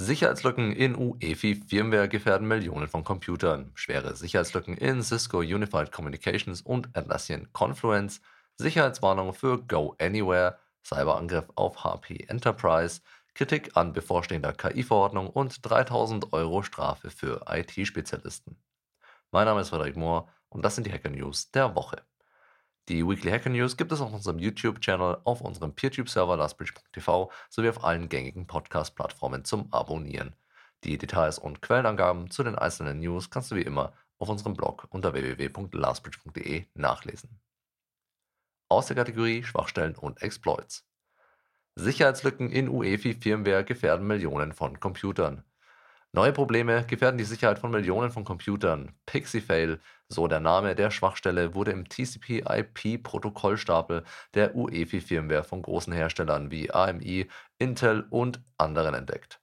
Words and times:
Sicherheitslücken 0.00 0.70
in 0.70 0.94
UEFI-Firmware 0.94 2.06
gefährden 2.06 2.46
Millionen 2.46 2.86
von 2.86 3.02
Computern. 3.02 3.72
Schwere 3.74 4.14
Sicherheitslücken 4.14 4.76
in 4.76 5.02
Cisco 5.02 5.38
Unified 5.38 5.90
Communications 5.90 6.62
und 6.62 6.96
Atlassian 6.96 7.52
Confluence. 7.52 8.20
Sicherheitswarnung 8.54 9.34
für 9.34 9.58
Go 9.58 9.96
Anywhere. 9.98 10.60
Cyberangriff 10.84 11.46
auf 11.56 11.82
HP 11.82 12.26
Enterprise. 12.28 13.00
Kritik 13.34 13.76
an 13.76 13.92
bevorstehender 13.92 14.52
KI-Verordnung 14.52 15.30
und 15.30 15.68
3000 15.68 16.32
Euro 16.32 16.62
Strafe 16.62 17.10
für 17.10 17.44
IT-Spezialisten. 17.48 18.56
Mein 19.32 19.46
Name 19.46 19.62
ist 19.62 19.70
Frederik 19.70 19.96
Mohr 19.96 20.28
und 20.48 20.64
das 20.64 20.76
sind 20.76 20.86
die 20.86 20.92
Hacker 20.92 21.10
News 21.10 21.50
der 21.50 21.74
Woche. 21.74 22.04
Die 22.88 23.06
Weekly 23.06 23.30
Hacker 23.30 23.50
News 23.50 23.76
gibt 23.76 23.92
es 23.92 24.00
auf 24.00 24.14
unserem 24.14 24.38
YouTube-Channel, 24.38 25.18
auf 25.24 25.42
unserem 25.42 25.74
PeerTube-Server 25.74 26.38
lastbridge.tv 26.38 27.30
sowie 27.50 27.68
auf 27.68 27.84
allen 27.84 28.08
gängigen 28.08 28.46
Podcast-Plattformen 28.46 29.44
zum 29.44 29.70
Abonnieren. 29.74 30.34
Die 30.84 30.96
Details 30.96 31.38
und 31.38 31.60
Quellenangaben 31.60 32.30
zu 32.30 32.42
den 32.42 32.54
einzelnen 32.54 33.00
News 33.00 33.28
kannst 33.28 33.50
du 33.50 33.56
wie 33.56 33.62
immer 33.62 33.92
auf 34.16 34.30
unserem 34.30 34.54
Blog 34.54 34.86
unter 34.88 35.12
www.lastbridge.de 35.12 36.64
nachlesen. 36.72 37.38
Aus 38.70 38.86
der 38.86 38.96
Kategorie 38.96 39.42
Schwachstellen 39.42 39.94
und 39.94 40.22
Exploits. 40.22 40.88
Sicherheitslücken 41.74 42.50
in 42.50 42.70
UEFI-Firmware 42.70 43.64
gefährden 43.64 44.06
Millionen 44.06 44.52
von 44.54 44.80
Computern. 44.80 45.44
Neue 46.12 46.32
Probleme 46.32 46.86
gefährden 46.86 47.18
die 47.18 47.24
Sicherheit 47.24 47.58
von 47.58 47.70
Millionen 47.70 48.10
von 48.10 48.24
Computern. 48.24 48.94
PixieFail, 49.04 49.78
so 50.08 50.26
der 50.26 50.40
Name 50.40 50.74
der 50.74 50.90
Schwachstelle, 50.90 51.54
wurde 51.54 51.72
im 51.72 51.86
TCP/IP-Protokollstapel 51.86 54.04
der 54.32 54.56
UEFI-Firmware 54.56 55.44
von 55.44 55.60
großen 55.60 55.92
Herstellern 55.92 56.50
wie 56.50 56.70
AMI, 56.70 57.28
Intel 57.58 58.06
und 58.08 58.42
anderen 58.56 58.94
entdeckt. 58.94 59.42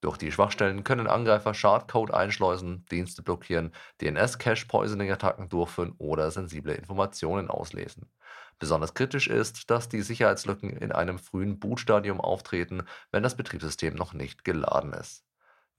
Durch 0.00 0.16
die 0.16 0.32
Schwachstellen 0.32 0.82
können 0.82 1.06
Angreifer 1.06 1.54
Schadcode 1.54 2.12
einschleusen, 2.12 2.84
Dienste 2.90 3.22
blockieren, 3.22 3.70
DNS-Cache-Poisoning-Attacken 4.00 5.48
durchführen 5.48 5.94
oder 5.98 6.32
sensible 6.32 6.74
Informationen 6.74 7.48
auslesen. 7.48 8.10
Besonders 8.58 8.94
kritisch 8.94 9.28
ist, 9.28 9.70
dass 9.70 9.88
die 9.88 10.02
Sicherheitslücken 10.02 10.70
in 10.70 10.90
einem 10.90 11.20
frühen 11.20 11.60
Bootstadium 11.60 12.20
auftreten, 12.20 12.82
wenn 13.12 13.22
das 13.22 13.36
Betriebssystem 13.36 13.94
noch 13.94 14.12
nicht 14.12 14.44
geladen 14.44 14.92
ist. 14.92 15.29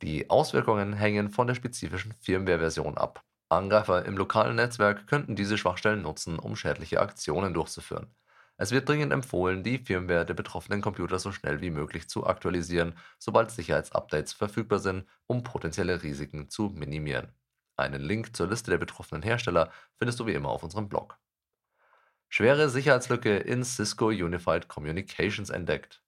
Die 0.01 0.29
Auswirkungen 0.31 0.93
hängen 0.93 1.29
von 1.29 1.45
der 1.45 1.53
spezifischen 1.53 2.13
Firmware-Version 2.21 2.97
ab. 2.97 3.23
Angreifer 3.49 4.05
im 4.05 4.17
lokalen 4.17 4.55
Netzwerk 4.55 5.05
könnten 5.05 5.35
diese 5.35 5.57
Schwachstellen 5.57 6.01
nutzen, 6.01 6.39
um 6.39 6.55
schädliche 6.55 6.99
Aktionen 7.01 7.53
durchzuführen. 7.53 8.15
Es 8.57 8.71
wird 8.71 8.89
dringend 8.89 9.13
empfohlen, 9.13 9.63
die 9.63 9.77
Firmware 9.77 10.25
der 10.25 10.33
betroffenen 10.33 10.81
Computer 10.81 11.19
so 11.19 11.31
schnell 11.31 11.61
wie 11.61 11.69
möglich 11.69 12.09
zu 12.09 12.25
aktualisieren, 12.25 12.95
sobald 13.19 13.51
Sicherheitsupdates 13.51 14.33
verfügbar 14.33 14.79
sind, 14.79 15.07
um 15.27 15.43
potenzielle 15.43 16.01
Risiken 16.01 16.49
zu 16.49 16.69
minimieren. 16.69 17.33
Einen 17.75 18.01
Link 18.01 18.35
zur 18.35 18.47
Liste 18.47 18.71
der 18.71 18.77
betroffenen 18.77 19.23
Hersteller 19.23 19.71
findest 19.97 20.19
du 20.19 20.25
wie 20.25 20.33
immer 20.33 20.49
auf 20.49 20.63
unserem 20.63 20.89
Blog. 20.89 21.19
Schwere 22.29 22.69
Sicherheitslücke 22.69 23.37
in 23.37 23.63
Cisco 23.63 24.07
Unified 24.07 24.67
Communications 24.67 25.49
entdeckt. 25.49 26.03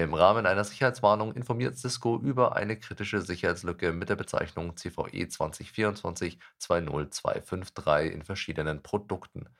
Im 0.00 0.14
Rahmen 0.14 0.46
einer 0.46 0.64
Sicherheitswarnung 0.64 1.34
informiert 1.34 1.76
Cisco 1.76 2.16
über 2.16 2.56
eine 2.56 2.78
kritische 2.78 3.20
Sicherheitslücke 3.20 3.92
mit 3.92 4.08
der 4.08 4.16
Bezeichnung 4.16 4.74
CVE 4.74 5.26
2024-20253 5.26 8.06
in 8.06 8.22
verschiedenen 8.22 8.82
Produkten. 8.82 9.50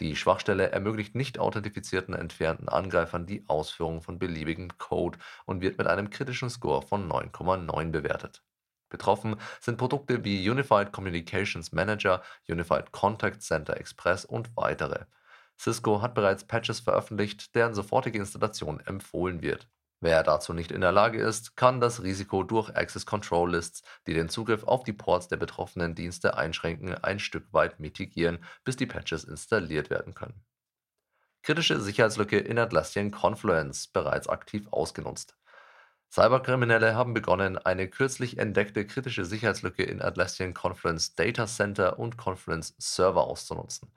Die 0.00 0.14
Schwachstelle 0.14 0.70
ermöglicht 0.70 1.14
nicht 1.14 1.38
authentifizierten 1.38 2.12
entfernten 2.12 2.68
Angreifern 2.68 3.24
die 3.24 3.48
Ausführung 3.48 4.02
von 4.02 4.18
beliebigem 4.18 4.76
Code 4.76 5.18
und 5.46 5.62
wird 5.62 5.78
mit 5.78 5.86
einem 5.86 6.10
kritischen 6.10 6.50
Score 6.50 6.82
von 6.82 7.10
9,9 7.10 7.90
bewertet. 7.90 8.42
Betroffen 8.90 9.36
sind 9.62 9.78
Produkte 9.78 10.24
wie 10.24 10.50
Unified 10.50 10.92
Communications 10.92 11.72
Manager, 11.72 12.22
Unified 12.46 12.92
Contact 12.92 13.40
Center 13.40 13.78
Express 13.78 14.26
und 14.26 14.54
weitere. 14.58 15.06
Cisco 15.58 16.02
hat 16.02 16.14
bereits 16.14 16.44
Patches 16.44 16.80
veröffentlicht, 16.80 17.54
deren 17.54 17.74
sofortige 17.74 18.18
Installation 18.18 18.80
empfohlen 18.80 19.40
wird. 19.40 19.66
Wer 20.00 20.22
dazu 20.22 20.52
nicht 20.52 20.72
in 20.72 20.82
der 20.82 20.92
Lage 20.92 21.20
ist, 21.20 21.56
kann 21.56 21.80
das 21.80 22.02
Risiko 22.02 22.42
durch 22.42 22.74
Access 22.76 23.06
Control 23.06 23.52
Lists, 23.52 23.82
die 24.06 24.12
den 24.12 24.28
Zugriff 24.28 24.64
auf 24.64 24.84
die 24.84 24.92
Ports 24.92 25.28
der 25.28 25.38
betroffenen 25.38 25.94
Dienste 25.94 26.36
einschränken, 26.36 26.94
ein 26.94 27.18
Stück 27.18 27.52
weit 27.52 27.80
mitigieren, 27.80 28.44
bis 28.62 28.76
die 28.76 28.86
Patches 28.86 29.24
installiert 29.24 29.88
werden 29.88 30.14
können. 30.14 30.44
Kritische 31.42 31.80
Sicherheitslücke 31.80 32.38
in 32.38 32.58
Atlassian 32.58 33.10
Confluence 33.10 33.86
bereits 33.86 34.28
aktiv 34.28 34.66
ausgenutzt. 34.70 35.36
Cyberkriminelle 36.10 36.94
haben 36.94 37.14
begonnen, 37.14 37.56
eine 37.56 37.88
kürzlich 37.88 38.38
entdeckte 38.38 38.86
kritische 38.86 39.24
Sicherheitslücke 39.24 39.82
in 39.82 40.02
Atlassian 40.02 40.54
Confluence 40.54 41.14
Data 41.14 41.46
Center 41.46 41.98
und 41.98 42.16
Confluence 42.16 42.74
Server 42.78 43.24
auszunutzen. 43.24 43.92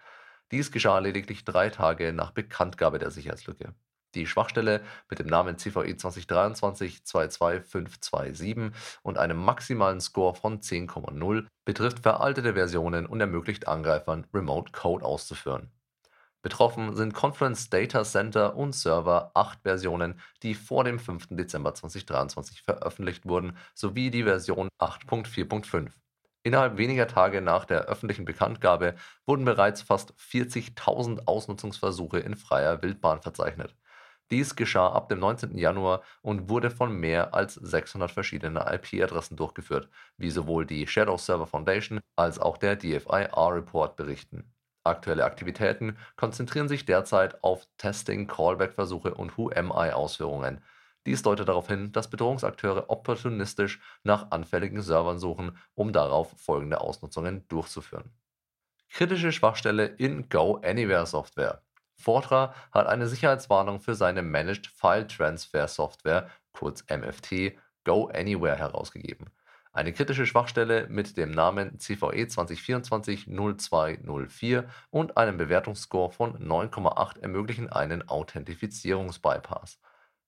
Dies 0.52 0.72
geschah 0.72 1.00
lediglich 1.00 1.44
drei 1.44 1.70
Tage 1.70 2.14
nach 2.14 2.32
Bekanntgabe 2.32 3.00
der 3.00 3.12
Sicherheitslücke. 3.12 3.74
Die 4.16 4.26
Schwachstelle 4.26 4.82
mit 5.08 5.20
dem 5.20 5.28
Namen 5.28 5.60
CVE 5.60 5.94
2023-22527 5.94 8.72
und 9.04 9.20
einem 9.20 9.38
maximalen 9.38 10.02
Score 10.02 10.34
von 10.34 10.62
10,0 10.62 11.46
betrifft 11.64 12.00
veraltete 12.00 12.56
Versionen 12.56 13.06
und 13.06 13.22
ermöglicht 13.22 13.68
Angreifern, 13.68 14.26
Remote 14.34 14.72
Code 14.72 15.06
auszuführen. 15.06 15.70
Betroffen 16.42 16.96
sind 16.96 17.14
Confluence 17.14 17.70
Data 17.70 18.04
Center 18.04 18.56
und 18.56 18.74
Server 18.74 19.30
8 19.36 19.60
Versionen, 19.62 20.20
die 20.42 20.56
vor 20.56 20.86
dem 20.86 20.98
5. 20.98 21.28
Dezember 21.32 21.76
2023 21.76 22.64
veröffentlicht 22.64 23.28
wurden, 23.28 23.58
sowie 23.76 24.10
die 24.10 24.24
Version 24.24 24.70
8.4.5. 24.80 25.92
Innerhalb 26.44 26.78
weniger 26.78 27.08
Tage 27.08 27.42
nach 27.42 27.66
der 27.66 27.82
öffentlichen 27.82 28.24
Bekanntgabe 28.24 28.96
wurden 29.26 29.44
bereits 29.44 29.82
fast 29.82 30.14
40.000 30.14 31.28
Ausnutzungsversuche 31.28 32.20
in 32.20 32.36
freier 32.36 32.82
Wildbahn 32.82 33.22
verzeichnet. 33.22 33.76
Dies 34.32 34.56
geschah 34.56 34.90
ab 34.90 35.10
dem 35.10 35.20
19. 35.20 35.58
Januar 35.58 36.04
und 36.22 36.50
wurde 36.50 36.70
von 36.70 36.96
mehr 36.96 37.34
als 37.34 37.56
600 37.56 38.12
verschiedenen 38.12 38.58
IP-Adressen 38.58 39.36
durchgeführt, 39.36 39.90
wie 40.18 40.30
sowohl 40.30 40.66
die 40.66 40.86
Shadow 40.86 41.18
Server 41.18 41.48
Foundation 41.48 42.00
als 42.16 42.38
auch 42.38 42.58
der 42.58 42.76
DFI-R-Report 42.76 43.96
berichten. 43.96 44.54
Aktuelle 44.84 45.26
Aktivitäten 45.26 45.98
konzentrieren 46.16 46.68
sich 46.68 46.86
derzeit 46.86 47.44
auf 47.44 47.68
Testing, 47.78 48.28
Callback-Versuche 48.28 49.14
und 49.14 49.38
Who-Am-I-Ausführungen. 49.38 50.64
Dies 51.06 51.24
deutet 51.24 51.48
darauf 51.48 51.68
hin, 51.68 51.92
dass 51.92 52.10
Bedrohungsakteure 52.10 52.90
opportunistisch 52.90 53.80
nach 54.04 54.32
anfälligen 54.32 54.82
Servern 54.82 55.18
suchen, 55.18 55.58
um 55.74 55.92
darauf 55.92 56.32
folgende 56.40 56.82
Ausnutzungen 56.82 57.48
durchzuführen. 57.48 58.12
Kritische 58.90 59.32
Schwachstelle 59.32 59.86
in 59.86 60.30
Go 60.30 60.62
Anywhere 60.64 61.06
Software. 61.06 61.62
Fortra 62.00 62.56
hat 62.72 62.88
eine 62.88 63.08
Sicherheitswarnung 63.08 63.82
für 63.82 63.94
seine 63.94 64.22
Managed 64.22 64.68
File 64.68 65.06
Transfer 65.06 65.68
Software, 65.68 66.30
kurz 66.54 66.86
MFT, 66.90 67.58
Go 67.84 68.08
Anywhere 68.08 68.56
herausgegeben. 68.56 69.30
Eine 69.72 69.94
kritische 69.94 70.26
Schwachstelle 70.26 70.88
mit 70.90 71.16
dem 71.18 71.30
Namen 71.32 71.78
CVE 71.78 72.26
2024-0204 72.26 74.64
und 74.90 75.16
einem 75.18 75.38
Bewertungsscore 75.38 76.12
von 76.12 76.36
9,8 76.40 77.22
ermöglichen 77.22 77.70
einen 77.70 78.10
Authentifizierungsbypass. 78.10 79.80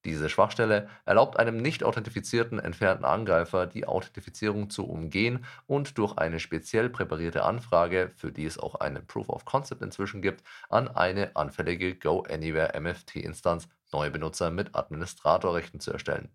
Diese 0.03 0.29
Schwachstelle 0.29 0.89
erlaubt 1.05 1.37
einem 1.37 1.57
nicht 1.57 1.83
authentifizierten 1.83 2.57
entfernten 2.57 3.05
Angreifer, 3.05 3.67
die 3.67 3.85
Authentifizierung 3.85 4.71
zu 4.71 4.87
umgehen 4.87 5.45
und 5.67 5.97
durch 5.99 6.17
eine 6.17 6.39
speziell 6.39 6.89
präparierte 6.89 7.43
Anfrage, 7.43 8.11
für 8.15 8.31
die 8.31 8.45
es 8.45 8.57
auch 8.57 8.75
einen 8.75 9.05
Proof 9.05 9.29
of 9.29 9.45
Concept 9.45 9.83
inzwischen 9.83 10.23
gibt, 10.23 10.43
an 10.69 10.87
eine 10.87 11.35
anfällige 11.35 11.95
Go 11.95 12.21
Anywhere 12.21 12.79
MFT-Instanz 12.79 13.67
neue 13.91 14.09
Benutzer 14.09 14.49
mit 14.49 14.75
Administratorrechten 14.75 15.79
zu 15.79 15.91
erstellen. 15.91 16.29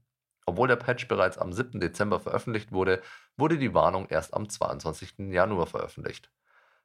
Obwohl 0.44 0.68
der 0.68 0.76
Patch 0.76 1.08
bereits 1.08 1.36
am 1.36 1.52
7. 1.52 1.80
Dezember 1.80 2.20
veröffentlicht 2.20 2.70
wurde, 2.70 3.02
wurde 3.36 3.58
die 3.58 3.74
Warnung 3.74 4.06
erst 4.08 4.32
am 4.32 4.48
22. 4.48 5.14
Januar 5.32 5.66
veröffentlicht. 5.66 6.30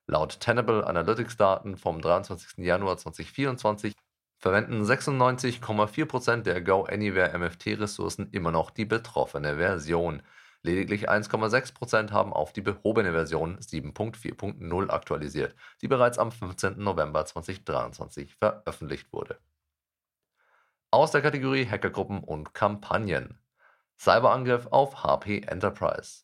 Laut 0.07 0.39
Tenable 0.39 0.87
Analytics 0.87 1.37
Daten 1.37 1.77
vom 1.77 2.01
23. 2.01 2.65
Januar 2.65 2.97
2024 2.97 3.93
verwenden 4.41 4.81
96,4% 4.83 6.41
der 6.41 6.61
Go 6.61 6.83
Anywhere 6.83 7.37
MFT-Ressourcen 7.37 8.29
immer 8.31 8.51
noch 8.51 8.71
die 8.71 8.85
betroffene 8.85 9.57
Version. 9.57 10.23
Lediglich 10.63 11.09
1,6% 11.09 12.11
haben 12.11 12.33
auf 12.33 12.51
die 12.51 12.61
behobene 12.61 13.11
Version 13.11 13.59
7.4.0 13.59 14.89
aktualisiert, 14.89 15.55
die 15.81 15.87
bereits 15.87 16.17
am 16.17 16.31
15. 16.31 16.79
November 16.79 17.23
2023 17.23 18.35
veröffentlicht 18.35 19.13
wurde. 19.13 19.37
Aus 20.89 21.11
der 21.11 21.21
Kategorie 21.21 21.67
Hackergruppen 21.67 22.23
und 22.23 22.55
Kampagnen. 22.55 23.39
Cyberangriff 23.97 24.67
auf 24.67 25.03
HP 25.03 25.41
Enterprise. 25.41 26.23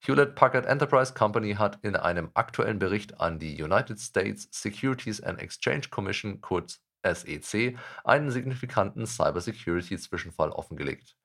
Hewlett 0.00 0.34
Packard 0.34 0.66
Enterprise 0.66 1.14
Company 1.14 1.54
hat 1.54 1.78
in 1.82 1.96
einem 1.96 2.30
aktuellen 2.34 2.78
Bericht 2.78 3.20
an 3.20 3.38
die 3.38 3.60
United 3.60 3.98
States 3.98 4.48
Securities 4.52 5.22
and 5.22 5.40
Exchange 5.40 5.88
Commission 5.90 6.40
kurz 6.40 6.80
SEC 7.14 7.76
einen 8.04 8.30
signifikanten 8.30 9.06
Cybersecurity-Zwischenfall 9.06 10.50
offengelegt. 10.50 11.16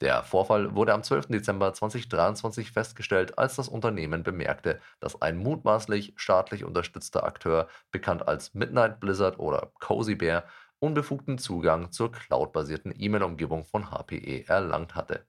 Der 0.00 0.22
Vorfall 0.22 0.74
wurde 0.74 0.94
am 0.94 1.02
12. 1.02 1.26
Dezember 1.26 1.74
2023 1.74 2.72
festgestellt, 2.72 3.38
als 3.38 3.56
das 3.56 3.68
Unternehmen 3.68 4.22
bemerkte, 4.22 4.80
dass 4.98 5.20
ein 5.20 5.36
mutmaßlich 5.36 6.14
staatlich 6.16 6.64
unterstützter 6.64 7.24
Akteur, 7.24 7.68
bekannt 7.90 8.26
als 8.26 8.54
Midnight 8.54 8.98
Blizzard 8.98 9.38
oder 9.38 9.72
Cozy 9.78 10.14
Bear, 10.14 10.44
unbefugten 10.78 11.36
Zugang 11.36 11.92
zur 11.92 12.12
cloudbasierten 12.12 12.94
E-Mail-Umgebung 12.96 13.66
von 13.66 13.90
HPE 13.90 14.48
erlangt 14.48 14.94
hatte. 14.94 15.26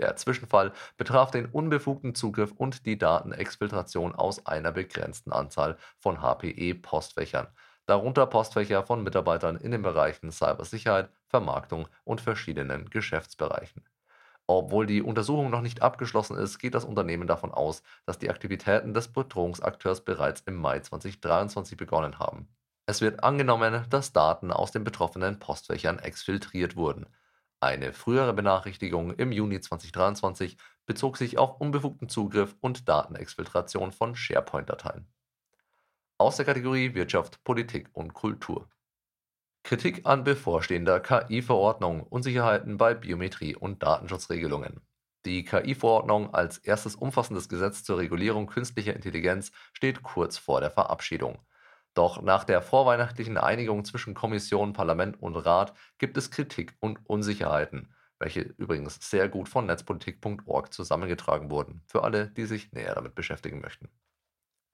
Der 0.00 0.16
Zwischenfall 0.16 0.72
betraf 0.96 1.30
den 1.30 1.46
unbefugten 1.46 2.14
Zugriff 2.14 2.52
und 2.52 2.86
die 2.86 2.98
Datenexfiltration 2.98 4.14
aus 4.14 4.44
einer 4.46 4.72
begrenzten 4.72 5.30
Anzahl 5.30 5.76
von 5.98 6.20
HPE-Postfächern, 6.20 7.48
darunter 7.90 8.26
Postfächer 8.26 8.82
von 8.82 9.02
Mitarbeitern 9.02 9.56
in 9.56 9.70
den 9.70 9.82
Bereichen 9.82 10.30
Cybersicherheit, 10.30 11.10
Vermarktung 11.26 11.88
und 12.04 12.20
verschiedenen 12.20 12.88
Geschäftsbereichen. 12.88 13.84
Obwohl 14.46 14.86
die 14.86 15.02
Untersuchung 15.02 15.50
noch 15.50 15.60
nicht 15.60 15.82
abgeschlossen 15.82 16.36
ist, 16.36 16.58
geht 16.58 16.74
das 16.74 16.84
Unternehmen 16.84 17.26
davon 17.26 17.52
aus, 17.52 17.82
dass 18.06 18.18
die 18.18 18.30
Aktivitäten 18.30 18.94
des 18.94 19.08
Bedrohungsakteurs 19.08 20.04
bereits 20.04 20.40
im 20.46 20.56
Mai 20.56 20.80
2023 20.80 21.76
begonnen 21.76 22.18
haben. 22.18 22.48
Es 22.86 23.00
wird 23.00 23.22
angenommen, 23.22 23.84
dass 23.90 24.12
Daten 24.12 24.50
aus 24.50 24.72
den 24.72 24.84
betroffenen 24.84 25.38
Postfächern 25.38 25.98
exfiltriert 25.98 26.76
wurden 26.76 27.06
eine 27.62 27.92
frühere 27.92 28.32
Benachrichtigung 28.32 29.12
im 29.12 29.32
Juni 29.32 29.60
2023 29.60 30.56
bezog 30.86 31.18
sich 31.18 31.36
auf 31.36 31.60
unbefugten 31.60 32.08
Zugriff 32.08 32.56
und 32.60 32.88
Datenexfiltration 32.88 33.92
von 33.92 34.16
SharePoint-Dateien. 34.16 35.06
Aus 36.20 36.36
der 36.36 36.44
Kategorie 36.44 36.92
Wirtschaft, 36.92 37.42
Politik 37.44 37.88
und 37.94 38.12
Kultur. 38.12 38.68
Kritik 39.62 40.02
an 40.04 40.22
bevorstehender 40.22 41.00
KI-Verordnung, 41.00 42.02
Unsicherheiten 42.02 42.76
bei 42.76 42.92
Biometrie 42.92 43.56
und 43.56 43.82
Datenschutzregelungen. 43.82 44.82
Die 45.24 45.46
KI-Verordnung 45.46 46.34
als 46.34 46.58
erstes 46.58 46.94
umfassendes 46.94 47.48
Gesetz 47.48 47.84
zur 47.84 47.96
Regulierung 47.96 48.48
künstlicher 48.48 48.92
Intelligenz 48.92 49.50
steht 49.72 50.02
kurz 50.02 50.36
vor 50.36 50.60
der 50.60 50.70
Verabschiedung. 50.70 51.38
Doch 51.94 52.20
nach 52.20 52.44
der 52.44 52.60
vorweihnachtlichen 52.60 53.38
Einigung 53.38 53.86
zwischen 53.86 54.12
Kommission, 54.12 54.74
Parlament 54.74 55.22
und 55.22 55.36
Rat 55.36 55.72
gibt 55.96 56.18
es 56.18 56.30
Kritik 56.30 56.76
und 56.80 56.98
Unsicherheiten, 57.08 57.94
welche 58.18 58.42
übrigens 58.42 58.98
sehr 59.00 59.30
gut 59.30 59.48
von 59.48 59.64
netzpolitik.org 59.64 60.70
zusammengetragen 60.70 61.50
wurden, 61.50 61.80
für 61.86 62.04
alle, 62.04 62.28
die 62.28 62.44
sich 62.44 62.72
näher 62.72 62.94
damit 62.94 63.14
beschäftigen 63.14 63.62
möchten. 63.62 63.88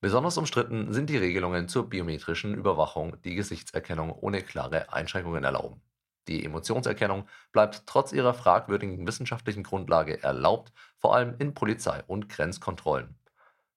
Besonders 0.01 0.37
umstritten 0.37 0.93
sind 0.93 1.09
die 1.09 1.17
Regelungen 1.17 1.69
zur 1.69 1.89
biometrischen 1.89 2.55
Überwachung, 2.55 3.21
die 3.23 3.35
Gesichtserkennung 3.35 4.13
ohne 4.13 4.43
klare 4.43 4.93
Einschränkungen 4.93 5.43
erlauben. 5.43 5.81
Die 6.29 6.45
Emotionserkennung 6.45 7.29
bleibt 7.53 7.87
trotz 7.87 8.13
ihrer 8.13 8.35
fragwürdigen 8.35 9.07
wissenschaftlichen 9.07 9.63
Grundlage 9.63 10.23
erlaubt, 10.23 10.73
vor 10.99 11.15
allem 11.15 11.37
in 11.39 11.55
Polizei- 11.55 12.03
und 12.07 12.29
Grenzkontrollen. 12.29 13.17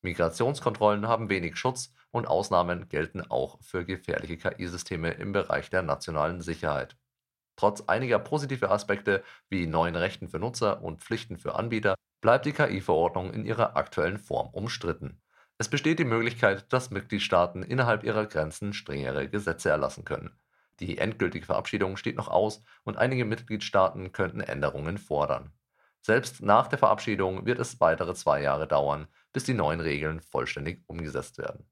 Migrationskontrollen 0.01 1.07
haben 1.07 1.29
wenig 1.29 1.57
Schutz 1.57 1.93
und 2.11 2.27
Ausnahmen 2.27 2.89
gelten 2.89 3.21
auch 3.29 3.61
für 3.61 3.85
gefährliche 3.85 4.37
KI-Systeme 4.37 5.11
im 5.11 5.31
Bereich 5.31 5.69
der 5.69 5.83
nationalen 5.83 6.41
Sicherheit. 6.41 6.97
Trotz 7.55 7.81
einiger 7.81 8.19
positiver 8.19 8.71
Aspekte 8.71 9.23
wie 9.49 9.67
neuen 9.67 9.95
Rechten 9.95 10.29
für 10.29 10.39
Nutzer 10.39 10.81
und 10.81 11.01
Pflichten 11.01 11.37
für 11.37 11.55
Anbieter 11.55 11.95
bleibt 12.21 12.45
die 12.45 12.53
KI-Verordnung 12.53 13.33
in 13.33 13.45
ihrer 13.45 13.75
aktuellen 13.75 14.17
Form 14.17 14.49
umstritten. 14.49 15.21
Es 15.61 15.67
besteht 15.67 15.99
die 15.99 16.05
Möglichkeit, 16.05 16.71
dass 16.71 16.89
Mitgliedstaaten 16.89 17.63
innerhalb 17.63 18.05
ihrer 18.05 18.25
Grenzen 18.25 18.71
strengere 18.71 19.27
Gesetze 19.27 19.69
erlassen 19.69 20.05
können. 20.05 20.39
Die 20.79 20.97
endgültige 20.97 21.45
Verabschiedung 21.45 21.97
steht 21.97 22.15
noch 22.15 22.29
aus 22.29 22.63
und 22.85 22.95
einige 22.97 23.25
Mitgliedstaaten 23.25 24.13
könnten 24.13 24.39
Änderungen 24.39 24.97
fordern. 24.97 25.51
Selbst 25.99 26.41
nach 26.41 26.67
der 26.69 26.79
Verabschiedung 26.79 27.45
wird 27.45 27.59
es 27.59 27.81
weitere 27.81 28.13
zwei 28.13 28.41
Jahre 28.41 28.69
dauern, 28.69 29.09
bis 29.33 29.43
die 29.43 29.53
neuen 29.53 29.81
Regeln 29.81 30.21
vollständig 30.21 30.81
umgesetzt 30.87 31.37
werden. 31.37 31.69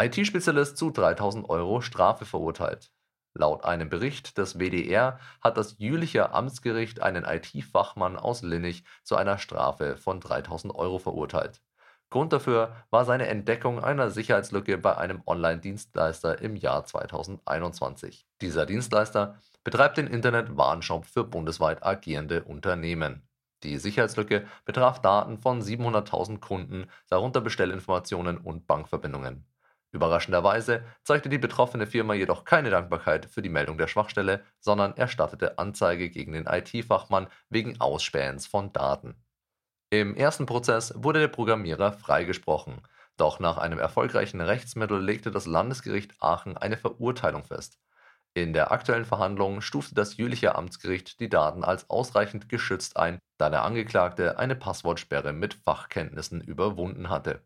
IT-Spezialist 0.00 0.78
zu 0.78 0.90
3000 0.90 1.50
Euro 1.50 1.82
Strafe 1.82 2.24
verurteilt. 2.24 2.94
Laut 3.34 3.62
einem 3.64 3.90
Bericht 3.90 4.38
des 4.38 4.58
WDR 4.58 5.20
hat 5.42 5.58
das 5.58 5.76
Jülicher 5.76 6.34
Amtsgericht 6.34 7.00
einen 7.00 7.26
IT-Fachmann 7.26 8.16
aus 8.16 8.40
Linnich 8.40 8.84
zu 9.02 9.16
einer 9.16 9.36
Strafe 9.36 9.98
von 9.98 10.20
3000 10.20 10.74
Euro 10.74 10.98
verurteilt. 10.98 11.60
Grund 12.08 12.32
dafür 12.32 12.76
war 12.90 13.04
seine 13.04 13.26
Entdeckung 13.26 13.82
einer 13.82 14.10
Sicherheitslücke 14.10 14.78
bei 14.78 14.96
einem 14.96 15.22
Online-Dienstleister 15.26 16.40
im 16.40 16.54
Jahr 16.54 16.84
2021. 16.84 18.26
Dieser 18.40 18.64
Dienstleister 18.64 19.38
betreibt 19.64 19.98
den 19.98 20.06
Internet-Warenshop 20.06 21.04
für 21.04 21.24
bundesweit 21.24 21.84
agierende 21.84 22.44
Unternehmen. 22.44 23.28
Die 23.64 23.78
Sicherheitslücke 23.78 24.46
betraf 24.64 25.00
Daten 25.00 25.38
von 25.38 25.60
700.000 25.60 26.38
Kunden, 26.38 26.86
darunter 27.08 27.40
Bestellinformationen 27.40 28.38
und 28.38 28.68
Bankverbindungen. 28.68 29.44
Überraschenderweise 29.90 30.84
zeigte 31.02 31.28
die 31.28 31.38
betroffene 31.38 31.86
Firma 31.86 32.14
jedoch 32.14 32.44
keine 32.44 32.70
Dankbarkeit 32.70 33.26
für 33.26 33.42
die 33.42 33.48
Meldung 33.48 33.78
der 33.78 33.88
Schwachstelle, 33.88 34.44
sondern 34.60 34.96
erstattete 34.96 35.58
Anzeige 35.58 36.10
gegen 36.10 36.32
den 36.32 36.46
IT-Fachmann 36.46 37.28
wegen 37.48 37.80
Ausspähens 37.80 38.46
von 38.46 38.72
Daten. 38.72 39.16
Im 39.90 40.16
ersten 40.16 40.46
Prozess 40.46 40.92
wurde 40.96 41.20
der 41.20 41.28
Programmierer 41.28 41.92
freigesprochen, 41.92 42.82
doch 43.16 43.38
nach 43.38 43.56
einem 43.56 43.78
erfolgreichen 43.78 44.40
Rechtsmittel 44.40 45.00
legte 45.00 45.30
das 45.30 45.46
Landesgericht 45.46 46.20
Aachen 46.20 46.56
eine 46.56 46.76
Verurteilung 46.76 47.44
fest. 47.44 47.78
In 48.34 48.52
der 48.52 48.72
aktuellen 48.72 49.04
Verhandlung 49.04 49.60
stufte 49.60 49.94
das 49.94 50.16
Jülicher 50.16 50.56
Amtsgericht 50.56 51.20
die 51.20 51.28
Daten 51.28 51.62
als 51.62 51.88
ausreichend 51.88 52.48
geschützt 52.48 52.96
ein, 52.96 53.20
da 53.38 53.48
der 53.48 53.62
Angeklagte 53.62 54.38
eine 54.38 54.56
Passwortsperre 54.56 55.32
mit 55.32 55.54
Fachkenntnissen 55.54 56.40
überwunden 56.40 57.08
hatte. 57.08 57.42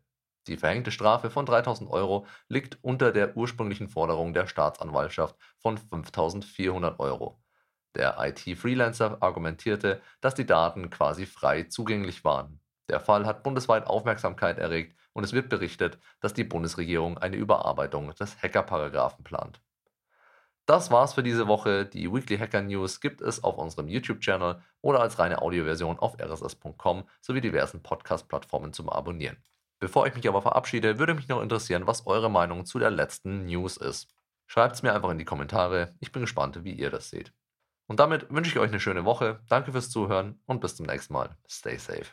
Die 0.47 0.57
verhängte 0.57 0.91
Strafe 0.91 1.29
von 1.29 1.45
3000 1.45 1.91
Euro 1.91 2.25
liegt 2.49 2.79
unter 2.81 3.11
der 3.11 3.37
ursprünglichen 3.37 3.87
Forderung 3.87 4.33
der 4.33 4.47
Staatsanwaltschaft 4.47 5.35
von 5.59 5.77
5400 5.77 6.99
Euro. 6.99 7.39
Der 7.95 8.17
IT-Freelancer 8.19 9.17
argumentierte, 9.21 10.01
dass 10.21 10.35
die 10.35 10.45
Daten 10.45 10.89
quasi 10.89 11.25
frei 11.25 11.63
zugänglich 11.63 12.23
waren. 12.23 12.59
Der 12.89 12.99
Fall 12.99 13.25
hat 13.25 13.43
bundesweit 13.43 13.87
Aufmerksamkeit 13.87 14.57
erregt 14.57 14.97
und 15.13 15.23
es 15.23 15.33
wird 15.33 15.49
berichtet, 15.49 15.97
dass 16.19 16.33
die 16.33 16.43
Bundesregierung 16.43 17.17
eine 17.17 17.35
Überarbeitung 17.35 18.13
des 18.15 18.41
Hackerparagraphen 18.41 19.23
plant. 19.23 19.61
Das 20.65 20.91
war's 20.91 21.13
für 21.13 21.23
diese 21.23 21.47
Woche. 21.47 21.85
Die 21.85 22.11
Weekly 22.13 22.37
Hacker 22.37 22.61
News 22.61 23.01
gibt 23.01 23.21
es 23.21 23.43
auf 23.43 23.57
unserem 23.57 23.87
YouTube-Channel 23.87 24.61
oder 24.81 25.01
als 25.01 25.19
reine 25.19 25.41
Audioversion 25.41 25.99
auf 25.99 26.17
rss.com 26.19 27.03
sowie 27.19 27.41
diversen 27.41 27.83
Podcast-Plattformen 27.83 28.71
zum 28.71 28.89
Abonnieren. 28.89 29.37
Bevor 29.79 30.05
ich 30.05 30.15
mich 30.15 30.27
aber 30.27 30.41
verabschiede, 30.41 30.99
würde 30.99 31.15
mich 31.15 31.27
noch 31.27 31.41
interessieren, 31.41 31.87
was 31.87 32.05
eure 32.05 32.29
Meinung 32.29 32.65
zu 32.65 32.77
der 32.77 32.91
letzten 32.91 33.47
News 33.47 33.77
ist. 33.77 34.13
Schreibt 34.45 34.75
es 34.75 34.83
mir 34.83 34.93
einfach 34.93 35.09
in 35.09 35.17
die 35.17 35.25
Kommentare. 35.25 35.95
Ich 35.99 36.11
bin 36.11 36.21
gespannt, 36.21 36.63
wie 36.63 36.73
ihr 36.73 36.91
das 36.91 37.09
seht. 37.09 37.33
Und 37.91 37.99
damit 37.99 38.33
wünsche 38.33 38.51
ich 38.51 38.57
euch 38.57 38.69
eine 38.69 38.79
schöne 38.79 39.03
Woche. 39.03 39.41
Danke 39.49 39.73
fürs 39.73 39.89
Zuhören 39.89 40.39
und 40.45 40.61
bis 40.61 40.77
zum 40.77 40.85
nächsten 40.85 41.11
Mal. 41.11 41.35
Stay 41.45 41.75
safe. 41.75 42.05